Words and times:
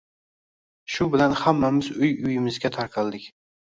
Shu 0.93 1.07
bilan 1.15 1.37
hammamiz 1.43 1.91
uy-uyimizga 1.99 2.73
tarqaldik 2.79 3.29